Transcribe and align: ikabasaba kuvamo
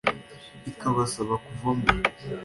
ikabasaba 0.71 1.33
kuvamo 1.45 1.87